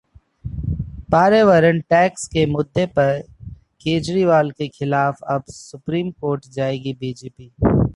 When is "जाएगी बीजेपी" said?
6.49-7.51